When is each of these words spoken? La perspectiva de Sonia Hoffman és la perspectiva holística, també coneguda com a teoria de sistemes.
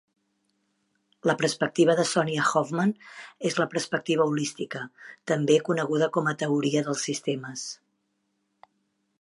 La 1.31 1.35
perspectiva 1.41 1.95
de 1.99 2.05
Sonia 2.11 2.45
Hoffman 2.61 2.95
és 3.51 3.59
la 3.61 3.69
perspectiva 3.75 4.27
holística, 4.33 4.81
també 5.33 5.61
coneguda 5.71 6.11
com 6.17 6.33
a 6.33 6.37
teoria 6.45 6.87
de 6.89 6.97
sistemes. 7.07 7.69